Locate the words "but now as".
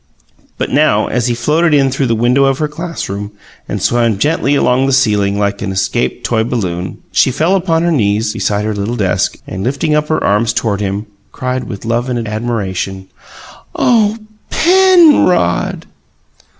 0.57-1.27